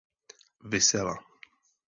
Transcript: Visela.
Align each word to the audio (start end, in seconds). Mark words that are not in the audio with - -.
Visela. 0.71 1.13